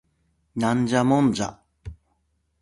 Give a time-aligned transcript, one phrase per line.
[0.55, 1.59] ナンジャモンジャ